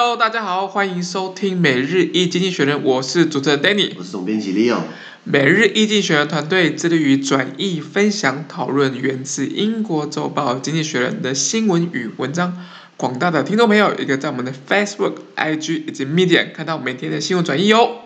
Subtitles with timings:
[0.00, 4.76] Hello，大家好，欢迎收听每日一经济学人，我是主持人 Danny，我是总编辑 Leo。
[5.24, 12.64] 每日一经济学人团队致力于转译、分享、讨论源自英国周报《经济学人》的新闻与文章。
[12.96, 17.96] 广大的听众朋友，也可以在我们的 Facebook、IG 以及 Medium 看到每天的新闻转译哦。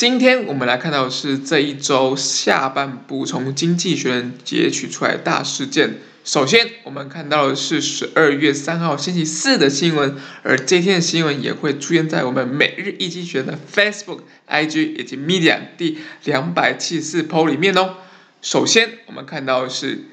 [0.00, 5.98] 今天我们来看到的是这一周下半部从《经济学人》截取出来大事件。
[6.24, 17.96] 首先，我们看到的是十二月三号星期四的新闻，而这天的新闻也会出现在我们每日一经济学的 Facebook、IG 以及 Media 第两百七十四 po 里面哦。
[18.40, 20.06] 首先，我们看到的是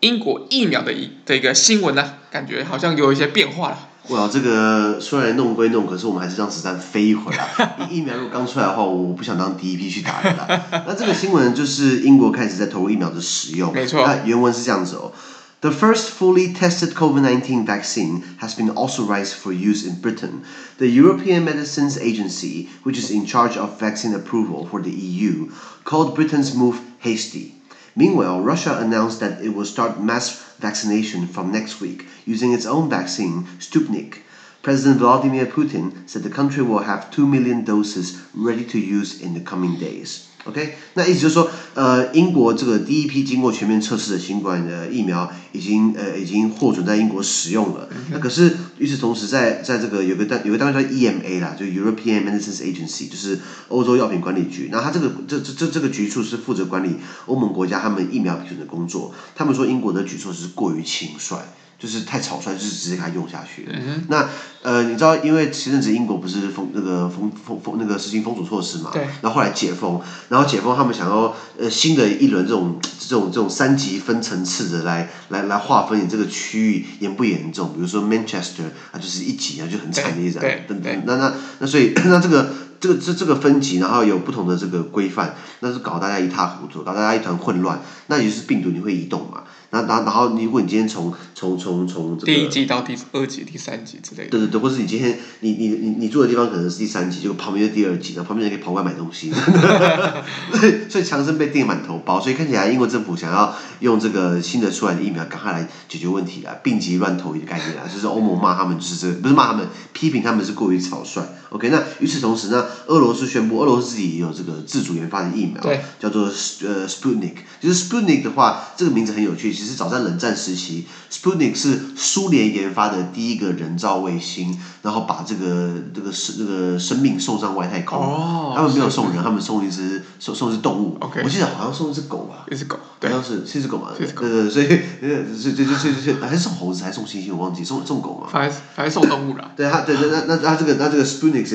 [0.00, 3.87] 英国疫苗的一的一个新闻呢、啊，感觉好像有一些变化了。
[4.08, 7.88] 哇，这个虽然弄归弄，可是我们还是让子弹飞一会儿。
[7.90, 10.84] 疫苗如果刚出来的话，我不想当第一批去打的啦。
[10.86, 13.72] 那这个新闻就是英国开始在投入疫苗的使用。
[13.72, 14.02] 没错。
[14.06, 15.12] 那原文是这样子哦
[15.60, 20.40] ：The first fully tested COVID-19 vaccine has been authorized for use in Britain.
[20.78, 25.50] The European Medicines Agency, which is in charge of vaccine approval for the EU,
[25.84, 27.56] called Britain's move hasty.
[27.98, 32.88] Meanwhile, Russia announced that it will start mass vaccination from next week using its own
[32.88, 34.22] vaccine, Sputnik.
[34.62, 39.34] President Vladimir Putin said the country will have 2 million doses ready to use in
[39.34, 40.27] the coming days.
[40.48, 47.86] OK，那意思就是说，呃，英国这个第一批经过全面测试的新冠的疫苗已经呃已经获准在英国使用了。
[47.90, 53.38] 嗯、那可是与此同时在，在在这个有个单有个单位叫 EMA 啦，就 European Medicines Agency，就是
[53.68, 54.70] 欧洲药品管理局。
[54.72, 59.14] 那它这个这这这这个局处是负责管理欧盟国家他们疫苗批准的工作。
[59.36, 61.36] 他们说英国的举措是过于轻率。
[61.78, 63.68] 就是太草率，就是直接给它用下去。
[63.72, 64.28] 嗯、那
[64.62, 68.90] 呃，你知道，因为前阵子英国不是封那个封封封那个实行封锁措施嘛？
[68.92, 69.02] 对。
[69.22, 77.72] 然后后来解封，然后解封，他们想要呃新的一轮这种这种这种三级分层次的来来来划分你这个区域严不严重？
[77.72, 81.02] 比如说 Manchester 啊，就是一级啊，就很惨的一种等等。
[81.06, 87.80] 那那那所以那这个这个这这个分级，然后有不同的这个规范，那是搞大家一塌糊涂，搞大家一团混乱。
[88.08, 89.44] 那也就是病毒你会移动嘛？
[89.70, 99.30] 那然后然后，如果你今天从从从从这个第一季到第二季、第三季之类的，对对对，或是你今天你你你你住的地方可能是第三季，结果旁边是第二季，然后旁边人可以跑过来买东西，
[100.88, 111.22] 所以强生被订满头包，所以看起来英国政府想要用这个新的出来的疫苗赶快来解决问题啊，病急乱投医的概念啊，就是欧盟骂他们就是这个，不是骂他们，批评他们是过于草率。
[111.50, 119.57] OK，那与此同时呢，俄罗斯宣布俄罗斯自己也有这个自主研发的疫苗，对叫做呃 Sputnik，就是 Sputnik 的话，这个名字很有趣。
[119.58, 127.98] 其实早在冷战时期，Sputnik 是苏联研发的第一个人造卫星，然后把这个这个生这个生命送上外太空。
[127.98, 128.52] 哦。
[128.54, 130.96] 他们没有送人，他们送一只送送一只动物。
[131.00, 131.22] OK。
[131.24, 132.46] 我记得好像送一只狗吧。
[132.52, 132.78] 一只狗。
[133.00, 133.88] 好像是是一只狗嘛。
[133.98, 134.66] 对对对，所以
[135.02, 138.28] 呃，所以就就就就还是送猴子还是送猩猩，我忘记送送狗嘛。
[138.30, 139.50] 反正反正送动物了。
[139.56, 141.48] 对他对对那那那这个那这个 Sputnik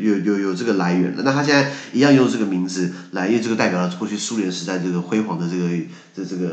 [0.00, 5.68] 有有有有这个来源的，那他现在一样用这个名字来，因为这个代表了过去苏联时代这个辉煌的这个
[6.14, 6.48] 这这个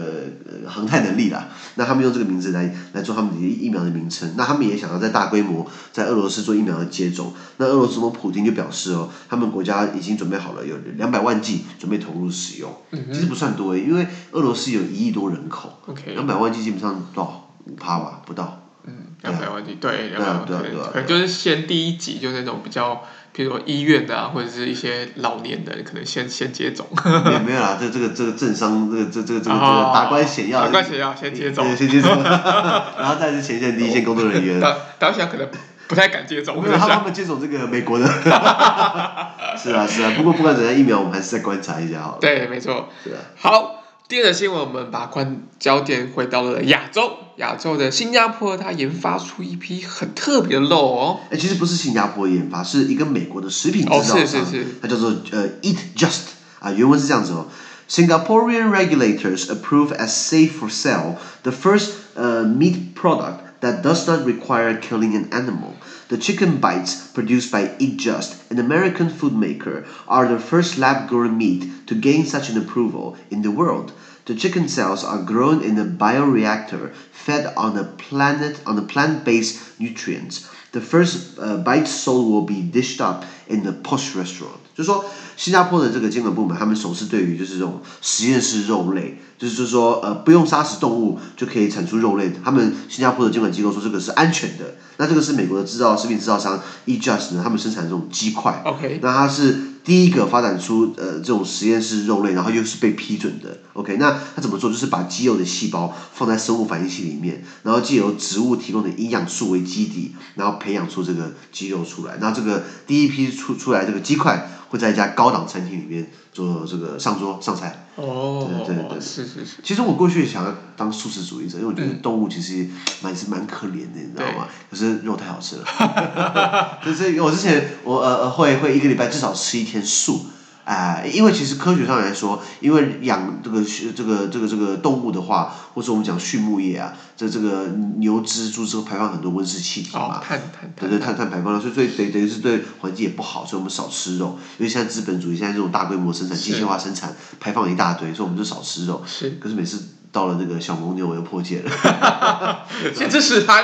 [0.45, 1.47] 呃航太能力啦。
[1.75, 7.33] 那他们用这个名字来来做他们的疫苗的名称，那他们也想要在大规模在俄罗斯做疫苗的接种。
[7.57, 12.73] 那俄罗斯总统普京就表示哦，他们国家已经准备好了，有两百万剂准备投入使用。
[12.91, 13.05] 嗯。
[13.11, 15.79] 其实不算多诶，因为俄罗斯有一亿多人口。
[16.07, 17.43] 两百万剂基本上多少？
[17.65, 18.63] 五趴吧，不到。
[18.85, 23.03] 嗯，两百万剂，对，两百万剂，对，可能就是先第一级，就是那种比较。
[23.37, 26.87] 比如说医院的啊，或者是一些老年的，可能先先接种。
[27.05, 29.55] 也没有啦，这这个这个政商，这个这这个这个
[29.93, 32.09] 达官显要，达官显要先接种，先接种，
[32.97, 34.59] 然后再是前线第一线工作人员。
[34.59, 35.47] 当当下可能
[35.87, 38.07] 不太敢接种，因为他们接种这个美国的。
[39.55, 42.17] 是啊是啊，不过不管怎样，疫苗我们还是再观察一下好了。
[42.19, 42.89] 对，没错。
[43.03, 43.17] 是啊。
[43.35, 43.76] 好。
[44.09, 51.19] 第二个新闻，我们把关焦点回到了亚洲，亚洲的新加坡，它研发出一批很特别的肉哦。
[51.29, 56.21] 哎，其实不是新加坡研发，是一个美国的食品制造商，哦、是是是它叫做呃 Eat Just
[56.59, 57.47] 啊，原文是这样子哦。
[57.89, 64.77] Singaporean regulators approve as safe for sale the first 呃 meat product that does not require
[64.77, 65.75] killing an animal.
[66.09, 71.37] The chicken bites produced by Eat Just, an American food maker, are the first lab-grown
[71.37, 73.93] meat to gain such an approval in the world.
[74.25, 79.79] The chicken cells are grown in a bioreactor fed on a planet on a plant-based
[79.79, 80.49] nutrients.
[80.73, 84.59] The first uh, bite sold will be dished up in the posh restaurant.
[84.75, 85.03] 就说
[85.37, 94.75] 新加坡的这个监管部门，他们首次对于就是这种实验室肉类，就是就是说呃不用杀死动物就可以产出肉类，他们新加坡的监管机构说这个是安全的。
[94.97, 98.63] 那这个是美国的制造食品制造商 E-Just 呢，他们生产这种鸡块。
[98.65, 98.99] OK。
[99.03, 103.59] 那它是第一个发展出呃这种实验室肉类，然后又是被批准的。
[103.73, 103.97] OK。
[103.97, 104.71] 那它怎么做？
[104.71, 112.17] 就是把肌肉的细胞放在生物反应器里面，然后借由植物提供的营养素为基底，然后培养出这个肌肉出来。
[112.19, 114.49] 那这个第一批出出来这个鸡块。
[114.69, 117.85] 会在一家高档餐厅里面做这个上桌上菜。
[117.95, 119.57] 哦，对对对，是是是。
[119.63, 122.67] 其实我过去想要当素食主义者，因为我觉得动物其实
[123.01, 124.47] 蛮是蛮可怜的，你知道吗？
[124.69, 126.79] 可是肉太好吃了。
[126.85, 130.21] 就是我之前我呃呃会会一个礼拜至少吃一天素。
[130.67, 133.63] 哎、呃，因为其实科学上来说，因为养这个
[133.95, 137.67] 这个这个这个动物的话，或者我们讲畜牧业啊，这这个
[137.99, 144.37] 牛只猪只排放很多温室气体嘛，碳碳对对碳碳排放，所以对等等于是对环境也不好，所以我们少吃肉。
[144.57, 149.01] 因为现在资本主义现在这种大规模生产、机械化生产，排放一大堆，所以我们就少吃肉。
[149.07, 149.37] 是。
[149.39, 149.81] 可是每次。
[150.17, 152.65] 到了那个小蒙牛，我又破戒了。
[152.97, 153.63] 先吃十盘。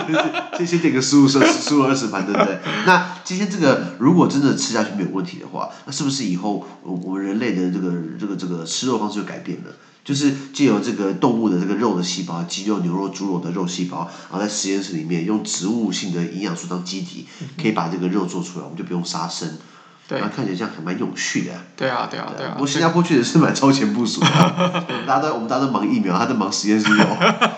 [0.56, 2.58] 先先点个十五十十五二十盘，对不对？
[2.86, 9.70] 那今天这个如果真的吃下去没有问题的话，那是不是以后我们人类的这个这个这个吃肉方式就改变了？
[10.02, 17.26] 就是借由这个动物的这个肉的细胞，鸡肉、牛肉、猪肉的肉细胞，然后在实验室里面用植物性的营养素当基底，
[17.60, 19.58] 可以把这个肉做出来，我们就不用杀生。
[20.10, 21.52] 对，看起来这样还蛮有趣的。
[21.76, 22.54] 对啊，对啊，对啊。
[22.54, 24.26] 不过新加坡确实是蛮超前部署的。
[25.06, 27.04] 大家都我们大家都忙疫苗，他在忙实验室肉。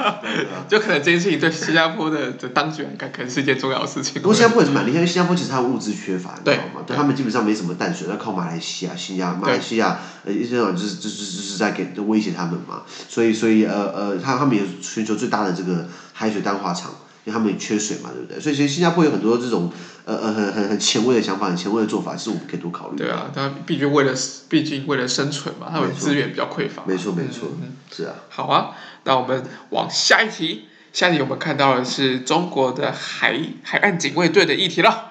[0.68, 4.20] 就可能这件事情对新加坡的的当局来看，可能是一件重要的事情。
[4.20, 6.82] 不过新加坡也是蛮厉害，因为新加坡其实他们物资缺乏，你知道吗？
[6.86, 12.82] 对他们基本上没什么淡水，要靠马来西亚、新加马来西亚，呃，一些人就是就是就是在给威胁他们嘛。
[13.08, 16.90] 所以所以呃呃，他他们也是全球最大的这个海水淡化厂。
[17.24, 18.40] 因为他们也缺水嘛，对不对？
[18.40, 19.72] 所以其实新加坡有很多这种
[20.04, 22.96] 呃呃很很很前卫的想法，很前卫的做法，其实我们可以多考虑。
[22.96, 24.12] 对啊，他毕竟为了
[24.48, 26.82] 毕竟为了生存嘛，他们资源比较匮乏。
[26.86, 27.48] 没错没错，
[27.94, 28.14] 是啊。
[28.28, 28.70] 好啊，
[29.04, 35.10] 那我们往下一题，下一题我们看到的是中国的海海岸警卫队的议题了。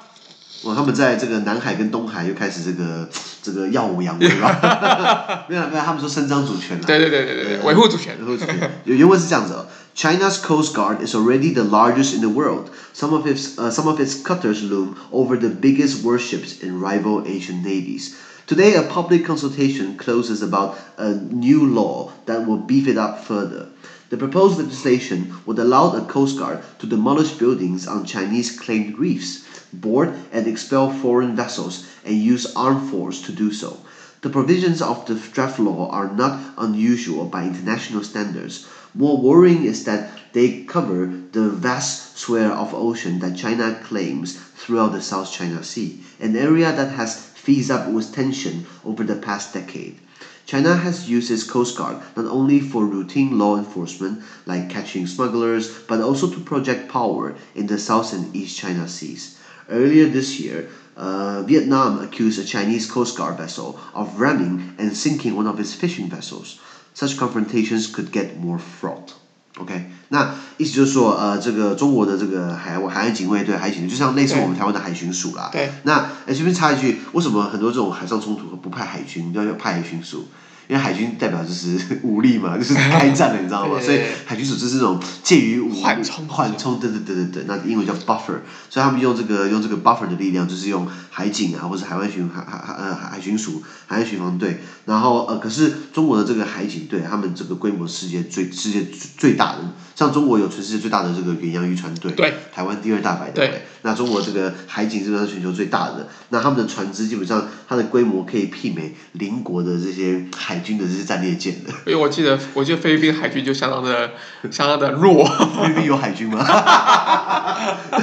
[0.63, 3.09] 哇，他们在这个南海跟东海又开始这个
[3.41, 5.45] 这个耀武扬威了。
[5.49, 6.83] 没有没有，他们说伸张主权了。
[6.85, 8.15] 对对对对对，维护主权。
[8.19, 8.71] 维护主权。
[8.83, 9.65] 有原文是这样子哦。
[9.93, 12.69] China's coast guard is already the largest in the world.
[12.93, 17.21] Some of its, uh, some of its cutters loom over the biggest warships in rival
[17.25, 18.09] Asian navies.
[18.47, 23.67] Today, a public consultation closes about a new law that will beef it up further.
[24.09, 29.39] The proposed legislation would allow the Coast Guard to demolish buildings on Chinese claimed reefs,
[29.71, 33.79] board and expel foreign vessels, and use armed force to do so.
[34.21, 38.59] The provisions of the draft law are not unusual by international standards.
[38.93, 44.91] More worrying is that they cover the vast swathe of ocean that China claims throughout
[44.91, 49.53] the South China Sea, an area that has fizzed up with tension over the past
[49.53, 50.01] decade.
[50.45, 55.71] China has used its Coast Guard not only for routine law enforcement, like catching smugglers,
[55.87, 59.37] but also to project power in the South and East China Seas.
[59.69, 60.67] Earlier this year,
[60.97, 65.73] uh, Vietnam accused a Chinese Coast Guard vessel of ramming and sinking one of its
[65.73, 66.59] fishing vessels.
[66.93, 69.13] Such confrontations could get more fraught.
[69.57, 75.49] OK，那意思就是说，呃，这个中国的这个海海岸警卫队、海警，就像类似我们台湾的海巡署啦。
[75.51, 75.69] 对。
[75.83, 80.27] 那哎，这边插一句，为什么很多这种海上冲突不派海军，要要派海巡署？
[80.71, 83.77] 因为海军代表就是 武力嘛，就是开战了，你知道吗？
[83.83, 110.60] 所以海军组织是这种介于缓冲，缓冲，对对对对对，那英文叫 buffer，所以他们用这个用这个 buffer 的力量，就是用海警啊，或者海外巡海海海呃海巡署、海岸巡防队，然后呃，可是中国的这个海警队，他们这个规模世界最世界最大的，像中国有全世界最大的这个远洋渔船队，对，台湾第二大白的，对，那中国这个海警基本上是全球最大的，那他们的船只基本上它的规模可以媲美邻国的这些海。
[110.61, 114.11] 军的这些战列舰的，因为我记得，我记得菲律宾海军就相当的，
[114.49, 115.25] 相当的弱。
[115.61, 116.37] 菲律宾有海军吗？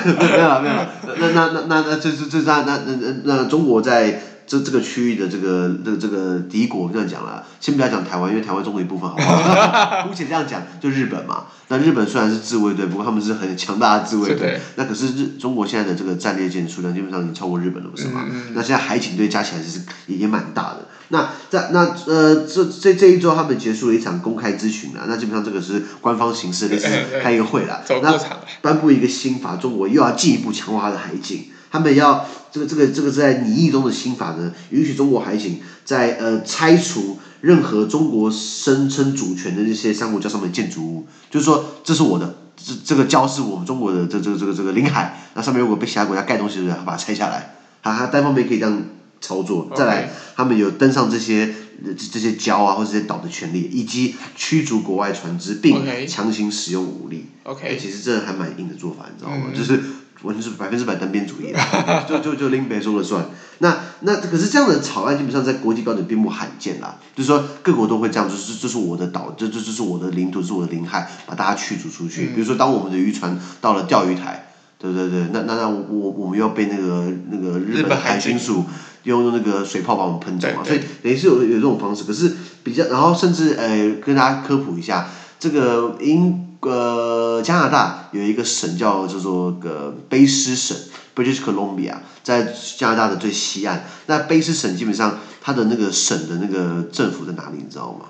[0.05, 0.89] 没有了，没有了。
[1.19, 2.79] 那那那那那这这这那那
[3.25, 4.21] 那那中国在。
[4.49, 10.03] 这这个区域的这个这个这个敌国这样讲了，先不要讲台湾，因为台湾中国一部分，好不好？
[10.09, 11.45] 姑且这样讲，就日本嘛。
[11.69, 14.59] 那日本虽然是自卫队，不过他们是很强大的自卫队。
[14.77, 18.25] 那可是日中国现在的这个战列舰数量基本上已经超过日本了，不是吗？
[18.55, 20.87] 那现在海警队加起来其实也也蛮大的。
[21.11, 26.89] 那在那呃这这这一周他们结束了一场公开咨询了，那基本上这个是官方形式，类似
[27.23, 27.83] 开一个会了。
[28.03, 28.19] 那
[28.63, 31.49] 颁布一个新法，中国又要进一步强化它的海警。
[31.71, 48.83] 他们要这个这个这个在拟议中的新法呢，允许中国海警在呃拆除任何中国声称主权的那些珊瑚礁上面建筑物，就是说这是我的，这这个礁是我们中国的这这个这个这个领海，那上面如果被其他国家盖东西的人，把它拆下来，啊，它单方面可以这样
[49.21, 49.71] 操作。
[49.77, 51.55] 再来，他们有登上这些
[51.97, 57.27] 这些礁啊或者这些岛的权利，以及驱逐国外船只并强行使用武力。
[57.45, 59.53] OK，其实这还蛮硬的做法，你知道吗？
[59.55, 59.81] 就是。
[60.23, 61.55] 完全是百分之百单边主义，
[62.09, 63.25] 就就就林北说了算。
[63.59, 72.27] 那那可是这样的草案基本上在国际标准并不罕见啦，就是说各国都会这样，就是这是我的岛，这这这是我的领土，是我的领海，把大家驱逐出去。
[72.35, 78.65] 比如说，当我们的渔船到了钓鱼台，对对对，那那那我我我们要被那个那个日本海军署
[79.05, 82.05] 用用那个水炮把我们喷走嘛，所以等于是有有这种方式。
[82.05, 85.09] 可是比较，然后甚至呃跟大家科普一下，
[85.39, 86.45] 这个英。
[86.61, 90.77] 呃，加拿大有一个省叫叫做个卑诗省
[91.15, 93.85] （British Columbia），在加拿大的最西岸。
[94.07, 98.07] 那卑诗省基本上它的那个省的那个政府在哪里，你知道吗？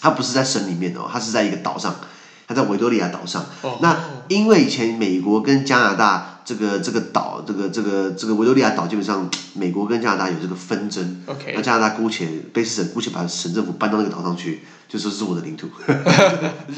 [0.00, 1.94] 它不是在省里面哦，它是在一个岛上，
[2.46, 3.46] 它在维多利亚岛上。
[3.62, 3.74] Oh.
[3.80, 3.96] 那
[4.28, 11.22] 因为以前美国跟加拿大这个这个岛，这个这个这个维多利亚岛基本上美国跟加拿大有这个纷争。
[11.54, 14.60] 那加拿大姑且卑诗省姑且把省政府搬到那个岛上去。
[14.88, 15.66] 就说是我的领土，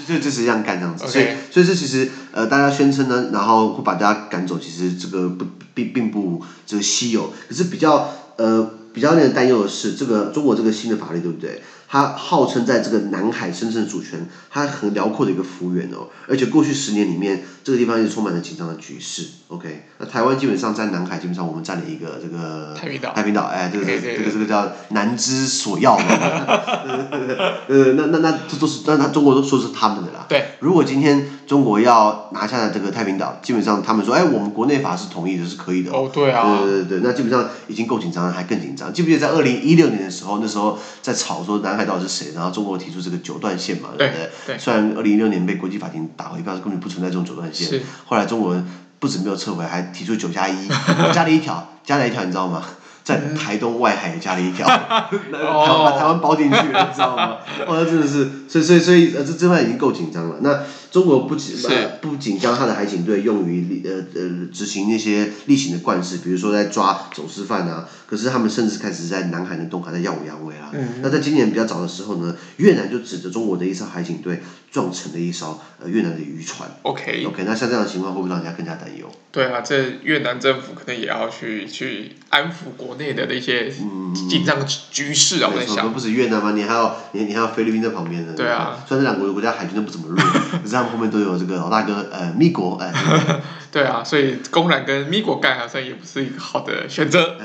[0.06, 5.44] 就就是这样干这样子，所以所以这其实呃大家宣称呢，然后会把大家赶走，其实这个不
[5.75, 11.61] 并并不这个稀有，可是比较呃比较令人担忧的是，这个中国这个新的法律对不对？
[11.88, 19.29] 它号称在这个南海深深的主权，它很辽阔的一个幅员哦，而且过去十年里面，这个地方也充满了紧张的局势。
[19.49, 26.05] OK，那台湾基本上在南海，基本上我们占了一个这个太平岛，太平岛，哎，这个 这个这个叫南之所要嘛，
[27.69, 30.26] 呃，那那那这都是那那中国都说是他们的啦。
[30.29, 35.93] 对，如果今天中国要拿下这个太平岛，基本上他们说，哎，我们国内法是同意的，是可以的。
[35.93, 36.59] 哦，对啊。
[36.65, 38.93] 对对对，那基本上已经够紧张了，还更紧张。
[38.93, 41.85] 记不记得在二零一六年的时候，那时候在吵说南海。
[41.85, 42.33] 到底是谁？
[42.35, 44.31] 然后中国提出这个九段线嘛，对不对？
[44.47, 44.59] 对。
[44.59, 47.69] 虽然二零一六年被国际法庭打回，表示根本不存在这种九段线。
[47.69, 47.83] 是。
[48.07, 48.67] 后来中国人
[48.99, 50.67] 不止没有撤回，还提出九加一，
[51.13, 52.63] 加了一条，加了一条，你知道吗？
[53.05, 57.37] 在台东外海也加了一条， 把台湾包进去了，你知道吗？
[57.67, 60.37] 哦，那真的是，所以所以所以呃，这这块已经够紧张了。
[60.41, 60.61] 那
[60.95, 61.69] 中国不仅是
[62.01, 70.71] 不仅将他的海警队用于呃呃执行那些例行的惯事，比如说在抓走私犯啊，可是他们甚至开始在南海的东海在耀武扬威啊。
[70.73, 71.01] 嗯。
[71.03, 76.71] 那在今年比较早的时候呢，越南就指着中国的一艘海警队撞沉了一艘呃越南的渔船。
[76.83, 77.25] OK。
[77.27, 79.11] OK，那像这样的情况会不会让人家更加担忧？
[79.33, 85.93] 对啊，这越南政府可能也要去去安抚国内的那些紧张局势啊，我在想。
[85.93, 86.53] 不止越南吗？
[86.53, 88.33] 你还有你你还有菲律宾在旁边呢。
[88.37, 88.79] 对啊。
[88.89, 90.17] 虽然这两国的国家海军都不怎么弱，
[90.63, 92.93] 可是后面都有这个老大哥呃米国哎。
[93.75, 97.37] 对啊，所以公然跟米国干好像也不是一个好的选择。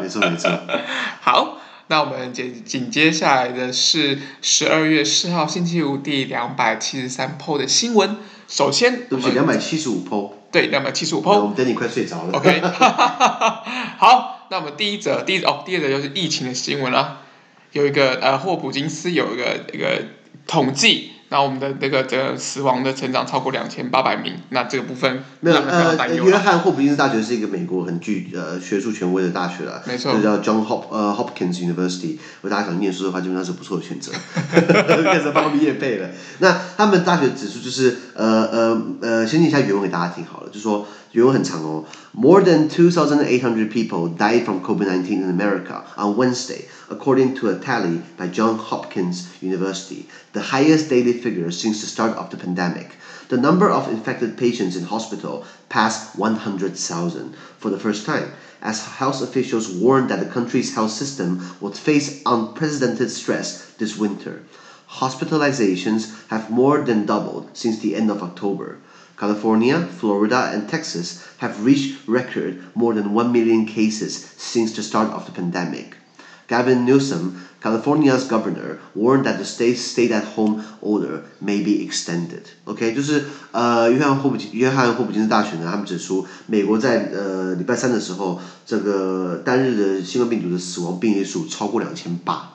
[0.00, 0.48] 没 错没错。
[1.20, 8.18] 好，那我们紧紧接下来的是十二月四号星期五第两百七十三 PO 的新闻。
[8.46, 10.32] 首先，对不起，两百七十五 PO。
[10.52, 11.40] 对，两百七十五 PO。
[11.40, 12.38] 我们等你快睡着了。
[12.38, 12.60] OK。
[13.98, 17.22] 好，那我们第一则，第一哦，第二则就是疫情的新闻了。
[17.72, 20.00] 有一个呃，霍普金斯有一个一个
[20.46, 21.10] 统计。
[21.30, 34.12] 那我们的那个这个死亡的成长超过两千八百名，那这个部分没有呃，约翰霍普金斯大学是一个美国很具呃学术权威的大学了， 没错，叫 John Hop 呃 Hopkins University，如果大家想念书的话，基本上是不错的选择，
[35.04, 36.08] 开始帮我们业配了。
[36.40, 40.86] 那他们大学指数就是呃呃呃，先念一下原文给大家听好了，就说。
[41.12, 41.84] 原文很长哦。
[42.12, 48.26] More than 2,800 people died from COVID-19 in America on Wednesday, according to a tally by
[48.26, 52.96] Johns Hopkins University, the highest daily figure since the start of the pandemic.
[53.28, 59.22] The number of infected patients in hospital passed 100,000 for the first time, as health
[59.22, 64.42] officials warned that the country's health system would face unprecedented stress this winter.
[64.94, 68.78] Hospitalizations have more than doubled since the end of October.
[69.19, 75.09] California, Florida, and Texas have reached record more than 1 million cases since the start
[75.11, 75.95] of the pandemic.
[76.47, 82.43] Gavin Newsom, California's governor, warned that the state's stay-at-home order may be extended.
[82.65, 92.51] OK，就是呃，约翰霍普金约翰霍普金斯大学呢，他们指出，美国在呃礼拜三的时候，这个单日的新冠病毒的死亡病例数超过两千八。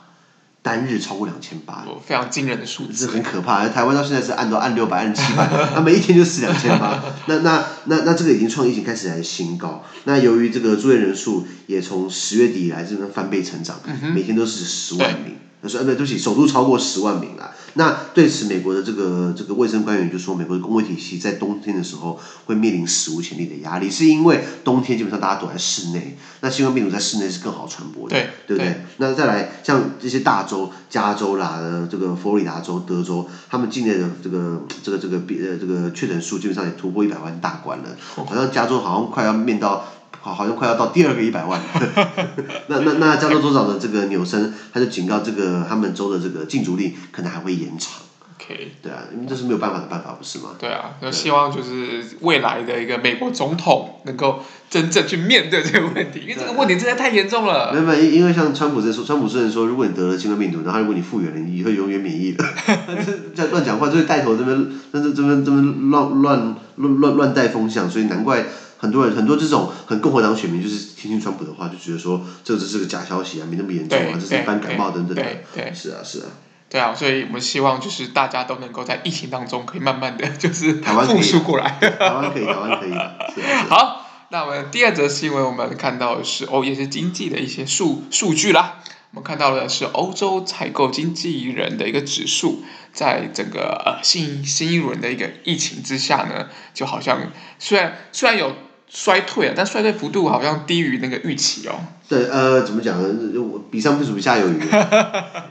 [0.65, 3.69] 单日超过两千八，非常惊人的数字，是很可怕。
[3.69, 6.99] 台湾到现在是按都按六百、按七百， 那每一天就死两千八。
[7.27, 9.83] 那那那那这个已经创疫情开始来的新高。
[10.05, 13.79] 那由于这个住院人数也从十月底以来这边翻倍成长，
[14.15, 15.35] 每天都是十万名。
[15.61, 17.51] 他说哎，对不起，首度超过十万名了。
[17.77, 28.71] 那对此，美国的这个这个卫生官员就说，美国的公卫体系在冬天的时候会面临史无前例的压力，是因为冬天基本上大家躲在室内，那新冠病毒在室内是更好传播的，对，对不对？
[28.71, 31.59] 对那再来像这些大州，加州啦，
[31.91, 39.85] 这个佛罗里达州、德州，他们境内的这个这个这个比呃这个确诊数基本上也突破一百万大关了，好像加州好像快要面到。
[40.21, 41.65] 好，好像快要到第二个一百万了。
[42.67, 48.01] 那那那加州州长的这个纽森，他就警告这个他们州的这个禁足令可能还会延长。
[48.37, 50.49] OK，对啊，因为这是没有办法的办法，不是吗？
[50.59, 57.71] 对啊，那希望就是未来的一个美国总统能够真正去面对这个问题，因为这个问题真的太严重了。
[57.71, 62.45] 没有没有，因为像川普在说，川普虽然说，如果你得了新冠病毒，然后如果你复原了，你以后永远免疫了，
[63.33, 68.43] 这在乱讲话，就是带头这边，这这这边这边乱乱乱乱乱带风向，所以难怪
[68.85, 75.23] 很多人很多这种很共和党选民就是听听川普的话，就觉得说这只是个假消息啊，没那么严重啊，这是一般感冒等等的。
[75.23, 76.25] 对对，是啊是啊。
[76.69, 81.79] 对啊，所以我们希望就是大家都能够在疫情当中可以慢慢的 就是复苏过来。
[81.79, 82.93] 台湾可以，台湾可以。
[83.69, 88.83] 好，那我们第二则新闻，我们看到的是哦，也是经济的一些数数据啦。
[89.11, 98.53] 我们看到的是欧洲采购经纪人的一个指数，在整个呃新新一轮的一个疫情之下呢，就好像虽然虽然有。
[98.88, 101.78] 衰退啊，但衰退幅度好像低于那个预期哦。
[102.08, 103.08] 对，呃，怎么讲呢？
[103.70, 104.60] 比上不足，下有余。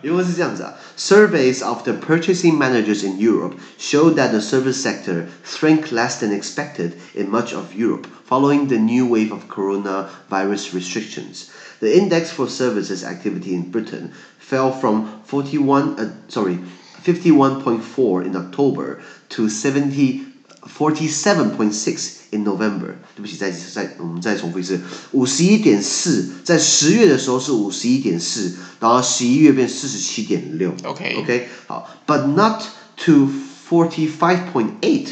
[0.01, 6.37] 因为是这样子啊，Surveys of the purchasing managers in Europe show that the service sector shrank less than
[6.37, 11.45] expected in much of Europe following the new wave of coronavirus restrictions.
[11.79, 16.59] The index for services activity in Britain fell from forty-one, uh, sorry,
[17.01, 20.25] fifty-one point four in October to seventy,
[20.65, 22.15] forty-seven point six.
[22.31, 24.79] In November，对不起，再再我们再重复一次，
[25.13, 30.71] 五十一点四，在十月的时候是五十一点四，然后十一月变四十七点六。
[30.83, 32.61] OK OK，好，but not
[32.97, 33.27] to
[33.67, 35.07] forty five point eight，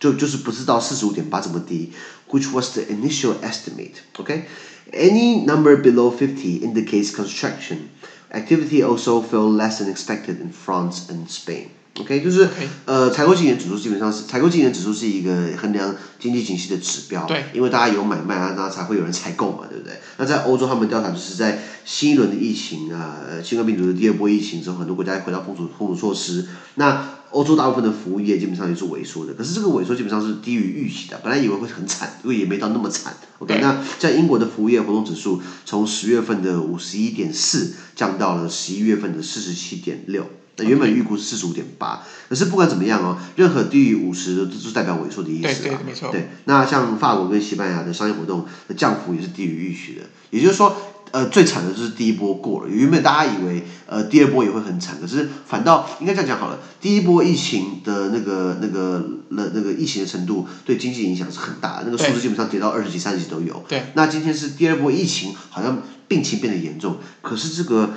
[0.00, 1.92] 就就是不是到四十五点八这么低，
[2.28, 7.90] which was the initial estimate。OK，any number below fifty indicates contraction.
[8.32, 11.68] Activity also fell less than expected in France and Spain.
[11.99, 12.67] OK，就是 Okay.
[12.85, 19.99] 呃，采购经理指数基本上是采购经理指数是一个衡量经济景气的指标，对，因为大家有买卖啊，那才会有人采购嘛，对不对？
[20.17, 33.15] 那在欧洲，他们调查就是在新一轮的疫情啊，新冠病毒的第二波疫情之后，很多国家回到封锁封锁措施，那欧洲大部分的服务业基本上也是萎缩的，可是这个萎缩基本上是低于预期的，本来以为会很惨，因为也没到那么惨。
[33.39, 40.27] OK，那在英国的服务业活动指数从十月份的五十一点四降到了十一月份的四十七点六。
[40.57, 45.53] 那原本预估是四十五点八，可是不管怎么样哦，任何低于五十的都是代表萎缩的意思啊。
[45.61, 46.09] 对对，没错。
[46.11, 50.75] 对，那像法国跟西班牙的商业活动的降幅也是低于预期的，也就是说，
[51.11, 52.69] 呃，最惨的就是第一波过了。
[52.69, 63.63] 原本大家以为呃第二波也会很惨，可是反倒应该这样讲好了，第一波疫情的那个那个那那个疫情的程度对经济影响是很大的，那个数字基本上跌到二十几、三十几都有。
[63.67, 63.83] 对。
[63.93, 67.91] 那今天是第二波疫情，好像病情变得严重，可是这个。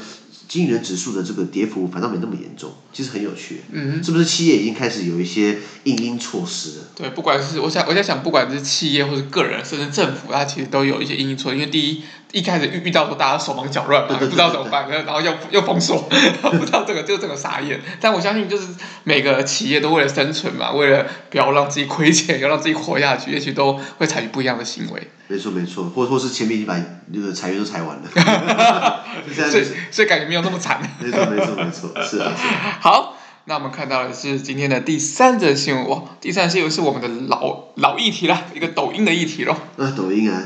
[0.51, 6.85] 经营人指数的这个跌幅反倒没那么严重，其实很有趣，嗯，是不是企业已经开始有一些因应措施了？
[6.97, 11.57] 对，不管是我想我在想，不管是企业或是个人，甚至政府，它其实都有一些因应措施。
[11.57, 16.09] 因为第一，一开始遇遇到说大家手忙脚乱嘛，不知道怎么办，然后又又封锁，
[16.59, 17.81] 不知道这个就这个傻眼。
[18.01, 18.69] 但我相信，就是
[19.05, 25.09] 每个企业都为了生存嘛，为了不要让自己亏钱，要让自己活下去，也许都会采取不一样的行为。
[25.29, 26.77] 没错没错，或或是前面已经把
[27.13, 29.05] 那个裁员都裁完了，
[29.51, 30.81] 所以所以感觉没有那么惨。
[30.99, 32.79] 没错没错没错，是啊是啊。
[32.81, 33.17] 好，
[33.47, 39.57] 那我们看到的是今天的第三则新闻哇，第三则新闻是我们的老老议题了，一个抖音的议题喽。
[39.77, 40.43] 啊，抖音啊，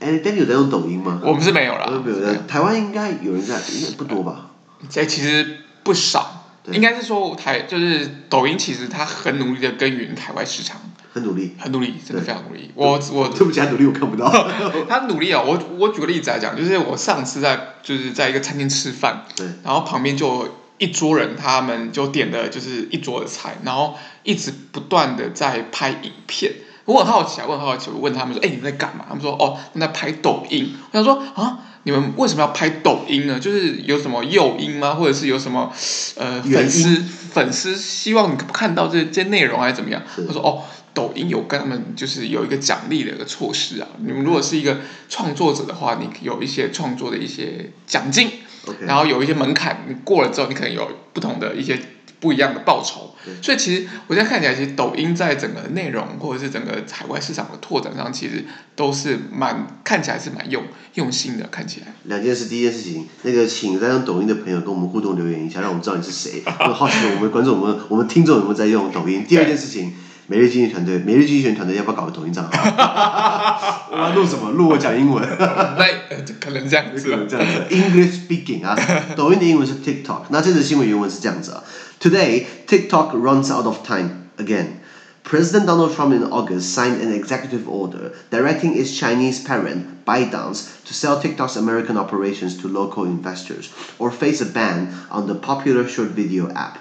[0.00, 1.20] 哎，Danny 有在用抖音吗？
[1.24, 2.36] 我们是没有啦，没有在。
[2.46, 4.50] 台湾应该有人在，应该不多吧？
[4.88, 10.80] 这其实不少，对应该是说台就是抖音，其实它很努力的耕耘台湾市场。
[11.12, 12.70] 很努力，很努力，真的非常努力。
[12.76, 14.30] 我我对不起，他努力我看不到。
[14.88, 15.42] 他努力啊！
[15.44, 26.52] 我我举个例子来讲，就是我上次在就是在一个餐厅吃饭，对，然后旁边就一桌人，他们就点的就是一桌的菜，然后一直不断的在拍影片。
[26.86, 33.38] 我很好奇啊，我很好奇，我问他们说：“哎，你们在干嘛？”他们说：“哦，他们在拍抖音。”我想说啊，你们为什么要拍抖音呢？
[33.38, 34.94] 就是有什么诱因吗？
[34.94, 35.70] 或者是有什么
[36.16, 40.02] 呃粉丝粉丝希望你看到这这些内容还是怎么样？
[40.26, 40.62] 他说：“哦。”
[40.92, 48.28] 抖音有跟他们就是有一个奖励的一个措施啊，你们如果是一个创作者的话，你有一些创作的一些奖金
[48.66, 48.86] ，Okay.
[48.86, 51.78] 然后有一些门槛，你过了之后，你可能有不同的一些
[52.18, 53.14] 不一样的报酬。
[53.42, 58.44] 所以其实我现在看起来，其实抖音在整个内容或者是整个海外市场的拓展上，其实
[58.74, 61.46] 都是蛮看起来是蛮用用心的。
[61.48, 66.42] 看起来两件事，第一件事情，那个请在用抖音的朋友跟我们互动留言一下，让我们知道你是谁。
[66.46, 69.24] 我好奇我们观众、我们我们听众有没有在用抖音？
[69.28, 69.92] 第二件事情。
[70.29, 73.89] 每日经济团队，每日经济学团队要不要搞个抖音账号？
[73.91, 74.51] 我要录什么？
[74.51, 75.23] 录我讲英文。
[75.37, 77.09] 对，可能这样子。
[77.09, 77.65] 可能这样子。
[77.69, 78.75] English speaking 啊，
[79.15, 80.23] 抖音的英文是 TikTok。
[80.29, 81.63] 那这则新闻原文是这样子啊。
[81.99, 84.79] Today, TikTok runs out of time again.
[85.23, 90.93] President Donald Trump in August signed an executive order directing its Chinese parent, ByteDance, to
[90.93, 96.09] sell TikTok's American operations to local investors or face a ban on the popular short
[96.09, 96.77] video app.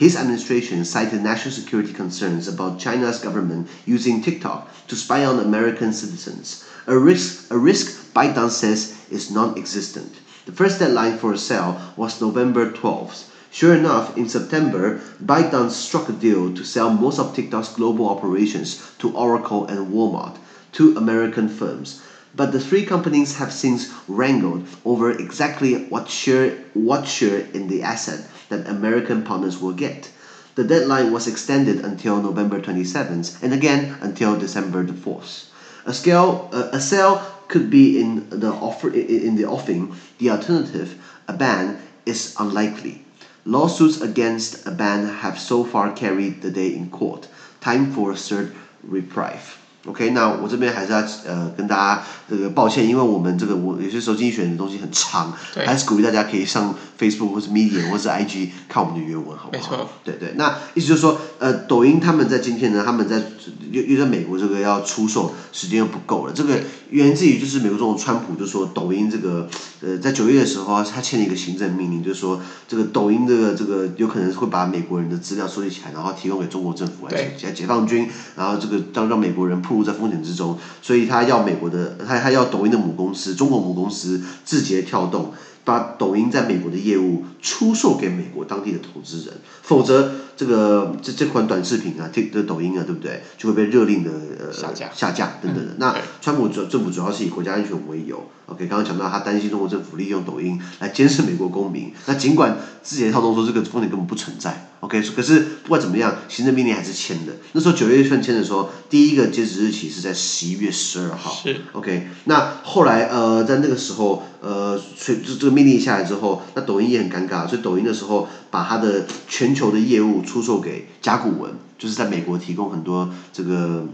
[0.00, 5.92] His administration cited national security concerns about China's government using TikTok to spy on American
[5.92, 10.20] citizens, a risk, a risk ByteDance says is non existent.
[10.46, 13.24] The first deadline for a sale was November 12th.
[13.50, 18.80] Sure enough, in September, ByteDance struck a deal to sell most of TikTok's global operations
[19.00, 20.38] to Oracle and Walmart,
[20.72, 22.00] two American firms.
[22.34, 27.82] But the three companies have since wrangled over exactly what share, what share in the
[27.82, 30.10] asset that American partners will get.
[30.56, 35.46] The deadline was extended until November 27th and again until December the 4th.
[35.86, 39.90] A, scale, uh, a sale could be in the offer in the offing.
[40.18, 40.94] The alternative,
[41.26, 43.00] a ban, is unlikely.
[43.44, 47.28] Lawsuits against a ban have so far carried the day in court.
[47.60, 49.59] Time for a third reprieve.
[49.86, 55.32] OK，那我这边还是要呃跟大家这个抱歉，因为我们这个我有些时候经济学的东西很长，
[55.64, 59.88] 还是鼓励大家可以上 Facebook 或是 Medium 或是 IG 看我们的原文，好不好？
[60.04, 63.22] 对对，那意思就是说，呃，抖音他们在今天呢，他们在
[63.70, 66.32] 又又在美国这个要出售，时间又不够了。
[66.34, 69.48] 这个源自于就是美国总统川普就说，抖音这个
[69.80, 72.38] 呃在九月的时候，他签了一个行政命令，就是说
[72.68, 79.58] 这个抖音这个这个有可能会把美国人的资料收集起来，然后提供给中国政府来解解放军，然后这个让让美国人。
[79.70, 85.32] 暴露在风险之中，所以他要美国的，他他要抖音的母公司，中国母公司字节跳动，
[85.64, 93.22] 把抖音在美国的业务出售给美国当地的投资人，否则这个这这款短视频啊，这的抖音啊，对不对？
[93.38, 95.72] 就会被勒令的呃下架下架等等的。
[95.72, 101.92] 嗯、那川普主政府主要是以国家安全为由，OK，刚刚讲到他担心中国政府利用抖音来监视美国公民。
[102.06, 104.69] 那尽管字节跳动说这个风险根本不存在。
[104.80, 107.32] OK，可是不管怎么样，行政命令还是签的。
[107.52, 111.32] 那时候九月份签的时候，第一个截止日期是在十一月十二号。
[111.42, 111.60] 是。
[111.72, 123.86] OK，那后来呃，在那个时候呃，所以这这个命令下来之后，那抖音也很尴尬，所以抖音的时候把它的全球的业务出售给甲骨文，就是在美国提供很多这个。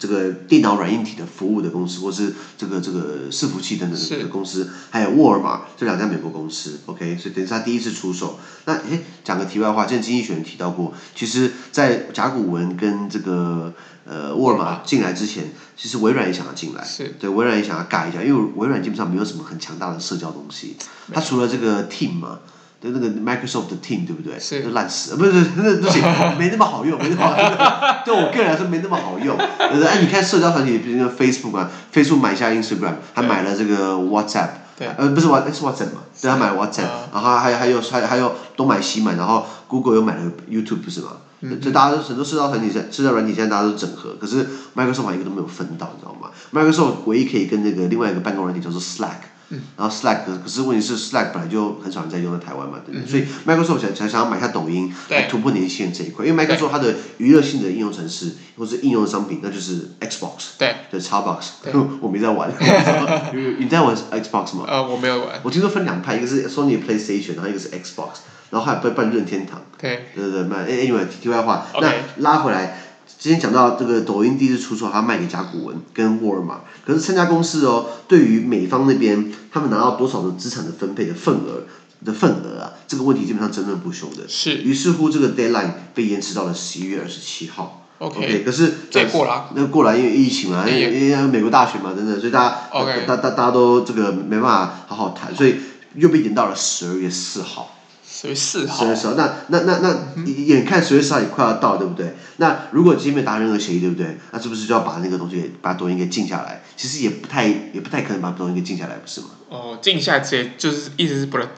[0.00, 8.38] 这个电脑软硬体的服务的公司，或是这个这个伺服器等等的公司，还有沃尔玛这两家美国公司，OK，所以等于是他第一次出手。
[8.64, 13.74] 那诶，讲个题外话，之前经济学人提到过，其实，在甲骨文跟这个
[14.06, 16.82] 呃沃尔玛进来之前，其实微软也想要进来，
[17.20, 20.76] 对，微软也想要改一下，因为微软基本上没有什么很强大的社交东西，
[21.12, 22.38] 它除了这个 Team 嘛。
[22.80, 24.38] 对那个 Microsoft 的 Team 对不对？
[24.40, 24.62] 是。
[24.62, 26.02] 都烂死了，不是，那对不行，
[26.38, 28.04] 没那么好用，没那么好用。
[28.06, 29.36] 对我个人来说没那么好用。
[29.36, 34.48] 哎，你看社交团体，比如说 Facebook 啊，Facebook 买下 Instagram，还买了这个 WhatsApp。
[34.78, 34.88] 对。
[34.96, 36.00] 呃，不是 What，是 WhatsApp 嘛？
[36.20, 41.18] 对，他买了 WhatsApp，然后还有还有还还有东买西买，然后 Google 又买了 YouTube，不是吗？
[41.42, 41.60] 嗯。
[41.60, 49.28] 就大家都很多社交团体在社交软体现在大家都整合，可是 Microsoft 一个都没有分到，你知道吗？Microsoft 唯一可以跟那个另外一个办公软体叫做 Slack。
[49.50, 53.04] 嗯、然后 Slack，可是问题是 Slack 本来就很少人在用在台湾嘛，对不对？
[53.04, 61.38] 嗯、所以 Microsoft 想想想要买下抖音，来突破年限这一块，因为 Microsoft 它的娱乐性的应用程式或是应用商品，那就是 Xbox，对，对，Xbox，
[62.00, 62.50] 我没在玩，
[63.58, 64.64] 你在玩 Xbox 吗？
[64.68, 65.40] 呃，我没有玩。
[65.42, 70.64] 我听说分两派，一个是 Sony PlayStation，然后一个是 Xbox，然后还有办任天堂，对，对对对，卖。
[70.66, 72.78] Anyway，题外话，那拉回来。
[73.20, 81.64] 之前讲到这个抖音第一次出售，它卖给甲骨文跟沃尔玛，可是三家公司哦，对于美方那边他们拿到多少的资产的分配的份额
[82.02, 84.26] 的份额啊，这个问题基本上争论不休的。
[84.26, 84.62] 是。
[84.62, 87.86] 于是乎，这个 deadline 被延迟到了十一月二十七号。
[87.98, 88.42] OK, okay。
[88.42, 89.44] 可是再过来。
[89.54, 95.56] 那过来因为疫情嘛，因为因为美国大选嘛，真的，所以大家 OK，大大大家都这个没办法好好谈，所以
[95.94, 97.76] 又被延到了十二月四号。
[98.20, 102.12] 十月四号，十月四号，那那那那，那眼看十月四号也快要到，对不对？
[102.36, 104.18] 那如果今天没达任何协议，对不对？
[104.30, 106.62] 那是不是就要把那个东西，把抖音给禁下来？
[106.76, 109.28] 其实也不太，也不太可能把抖音给禁下来，不是吗？
[109.48, 111.48] 哦，禁下来直接就是意思是不能。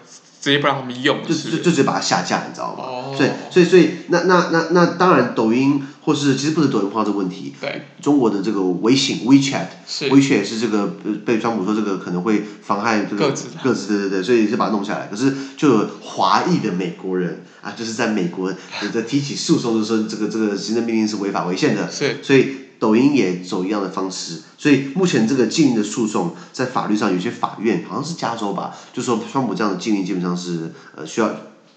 [0.42, 2.82] 直接不让他们用，就就就直接把它下架，你知道吗？
[2.84, 13.30] 哦、所以所以所以那那那那当然，抖音或是其实不是抖音碰到这个问题，对，中国的这个微信 WeChat，WeChat 是这个被川普说这个可能会妨害这个
[13.62, 15.06] 对对对，所以就把它弄下来。
[15.06, 18.52] 可是就有华裔的美国人啊，就是在美国
[18.92, 22.56] 在提起诉讼，的时候这个这个行政命令是违法违宪的，是，所以。
[22.82, 31.28] 抖音也走一样的方式，所以目前这个禁令的诉讼在法律上，有些法院好像是加州吧，就说川普这样的禁令基本上是呃需要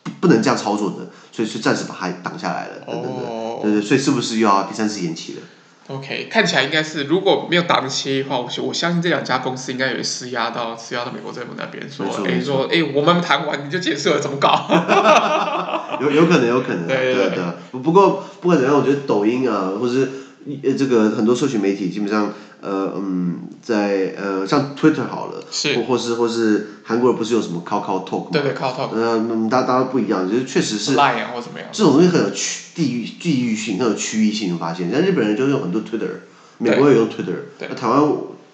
[0.01, 5.41] 不不能这样操作的，所以是暂时把它挡下来了等等的，哦、对对，所以是不是又要第三次延期了
[5.89, 14.65] ？OK，看起来应该是如果没有达成协议的话，我我相信这两家公司应该有施压到施压到美国政府那边，说哎说哎、欸、我们谈完你就结束了，怎么搞？
[16.01, 17.43] 有有可能有可能， 对对对。
[17.79, 20.09] 不过不管怎样，我觉得抖音啊，或者是
[20.63, 28.29] 呃这个很多社群媒体，基本上呃嗯，在呃像 Twitter 好了，是或或是或是韩国人不是有什么 Kakao Talk 吗？
[28.31, 28.89] 对对 Kakao Talk。
[28.93, 30.95] 嗯，大大家不一样，就是确实是。
[30.95, 31.67] Line 或怎么样？
[31.71, 34.91] 这种东西很有区地域地域性，很有区域性，你发现？
[34.91, 36.10] 像日本人就用很多 Twitter，
[36.60, 38.01] 美国也用 Twitter，那台湾。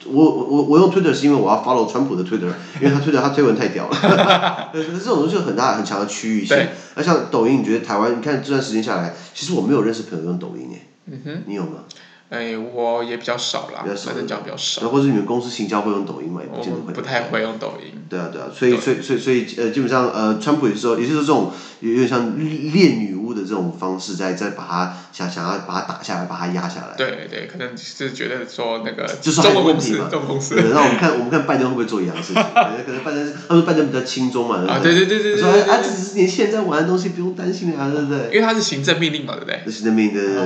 [0.04, 2.52] 我我我用 Twitter 是因为我要 follow 川普的 Twitter，
[2.82, 4.70] 因为他 Twitter 他推文太屌了。
[4.74, 6.58] 可是这种东西有很大很强的区域性。
[6.96, 8.18] 那像抖音，你觉得台湾？
[8.18, 10.88] 你看这段时间下来，其实我没有认识朋友用抖音诶。
[11.06, 11.44] 嗯哼。
[11.46, 11.84] 你有吗？
[12.30, 14.88] 哎，我也比较少啦，反正讲比较少。
[14.90, 16.42] 或者你们公司行销会用抖音吗？
[16.50, 16.94] 不见得会。
[16.94, 17.94] 不太会用抖音。
[18.08, 22.38] 对啊对啊，所以所以所以所以呃，基本上呃，川普也是说，也就是这种有点像
[22.72, 26.96] 恋女巫的这种方式，再再把它想想要把它打下来，把它压下来。
[26.98, 29.10] 对对，可能是觉得说那个。
[29.22, 30.10] 就是还有问题嘛？
[30.10, 32.44] 对，那我们看我们看拜登会不会做一样的事情？
[32.86, 35.42] 可能拜登他说拜登比较轻松嘛，对对对对对。
[35.42, 38.26] 说啊，这只是年轻人在玩的东西，不用担心啊，对不对？
[38.28, 39.72] 因为他是行政命令嘛，对不对？
[39.72, 40.46] 行政命令，对对对。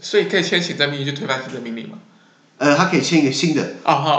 [0.00, 1.98] 所以可以签行政命令就推翻行政命令吗？
[2.60, 3.76] 呃，他可以签一个新的，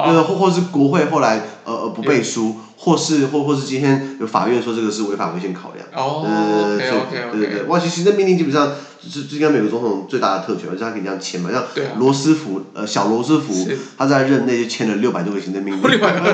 [0.07, 5.85] 呃，或或是国会后来呃呃不背书，或是或或是今天有法院说这个是违法违宪考量，
[6.25, 6.75] 呃，
[7.31, 11.63] 对对对，哇，其实行政命令基本上是是应该美国总统最大的特权，就是他可以这样签嘛，像
[11.99, 13.53] 罗斯福，呃，小罗斯福，
[13.95, 16.33] 他在任内就签了六百多个行政命令，对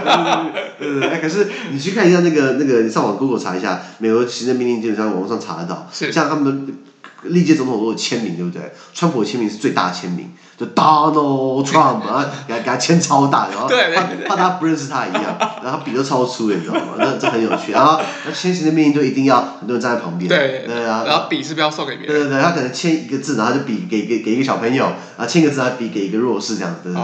[0.79, 6.73] 对对，哎，可是你去看一下那个那个，你上网 Google 查一下，美国行政命令基本上网络上查得到，像他们的。
[7.29, 8.71] 历届总统都有签名，对不对？
[8.93, 15.23] 川普的签名是最大的签名，就 Donald Trump，然后给他给他签超大，然后怕怕他不认识他一样，
[15.63, 16.93] 然后他笔都超粗的，你知道吗？
[16.97, 17.71] 那这很有趣。
[17.71, 21.03] 然后那签行政命令就一定要很多人站在旁边，对对啊。
[21.05, 22.15] 然后笔是不要送给别人。
[22.15, 24.85] 对对对，他可能签一个字，然后就笔给给给一个小朋友，
[25.17, 27.01] 啊，签个字，他笔给一个弱势这样子，对对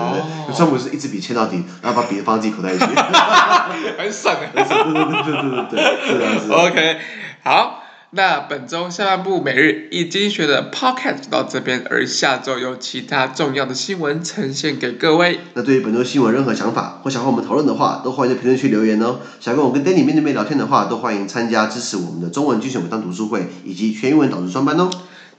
[0.47, 0.55] 对。
[0.55, 2.85] 川普是一支笔签到底，然后把笔放自己口袋里去，
[3.97, 4.47] 很爽的。
[4.63, 6.51] 对对对对对对对，这样子。
[6.51, 6.97] OK，
[7.43, 7.82] 好。
[8.15, 15.39] 那本周下半部每日易经济学的 podcast 就到这边，而下周有其他重要的新闻呈现给各位。
[15.55, 19.19] 那对于本周新闻任何想法或想和我们讨论的话，都欢迎在评论区留言哦。
[19.39, 24.91] 想跟我跟 Danny 面对面聊天的话，都欢迎参加支持我们的中文精选文章读书会以及全英文导读专班哦。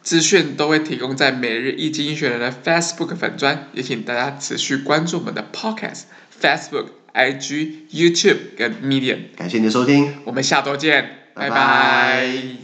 [0.02, 6.02] 资讯都会提供在每日易经济学人的 Facebook 粉专，也请大家持续关注我们的 podcast、
[6.42, 9.18] Facebook、IG、YouTube 跟 Medium。
[9.37, 11.50] 感谢您的收听，我们下周见，拜拜。
[11.50, 12.63] 拜拜。